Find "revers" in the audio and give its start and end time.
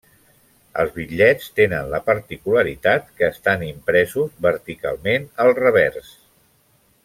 5.63-6.11